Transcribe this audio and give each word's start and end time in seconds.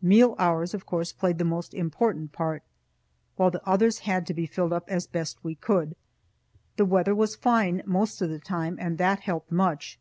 Meal 0.00 0.34
hours, 0.38 0.72
of 0.72 0.86
course, 0.86 1.12
played 1.12 1.36
the 1.36 1.44
most 1.44 1.74
important 1.74 2.32
part, 2.32 2.62
while 3.36 3.50
the 3.50 3.60
others 3.68 3.98
had 3.98 4.26
to 4.26 4.32
be 4.32 4.46
filled 4.46 4.72
up 4.72 4.88
as 4.88 5.06
best 5.06 5.36
we 5.44 5.56
could. 5.56 5.94
The 6.78 6.86
weather 6.86 7.14
was 7.14 7.36
fine 7.36 7.82
most 7.84 8.22
of 8.22 8.30
the 8.30 8.40
time 8.40 8.78
and 8.80 8.96
that 8.96 9.20
helped 9.20 9.52
much. 9.52 9.98